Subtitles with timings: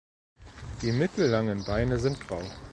[0.81, 2.41] Die mittellangen Beine sind grau.